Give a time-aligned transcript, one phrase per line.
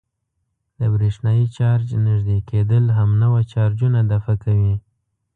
[0.77, 4.75] د برېښنايي چارج نژدې کېدل همنوع چارجونه دفع کوي.